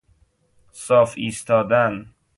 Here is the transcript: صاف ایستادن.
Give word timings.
صاف 0.83 1.11
ایستادن. 1.17 1.93